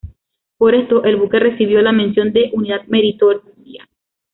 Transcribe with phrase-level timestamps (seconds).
[0.57, 3.87] Por esto el buque recibió la Mención de Unidad Meritoria.